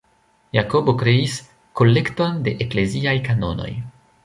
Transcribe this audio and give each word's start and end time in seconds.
Jakobo 0.57 0.95
kreis 1.01 1.35
"kolekton 1.81 2.41
de 2.49 2.55
ekleziaj 2.67 3.17
kanonoj". 3.31 3.71